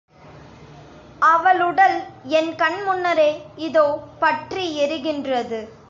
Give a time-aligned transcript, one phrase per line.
[1.19, 1.97] அவளுடல்
[2.23, 3.43] என் கண் முன்னரே
[3.55, 3.85] இதோ
[4.19, 5.71] பற்றி எரிகின்றது.